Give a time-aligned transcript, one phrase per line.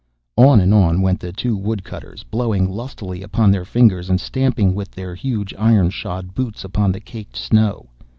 [0.39, 4.89] On and on went the two Woodcutters, blowing lustily upon their fingers, and stamping with
[4.89, 7.87] their huge iron shod boots upon the caked snow.